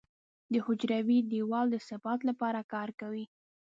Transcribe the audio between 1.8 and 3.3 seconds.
ثبات لپاره کار کوي.